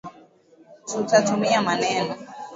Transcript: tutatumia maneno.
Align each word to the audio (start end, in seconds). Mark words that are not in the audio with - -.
tutatumia 0.87 1.61
maneno. 1.61 2.15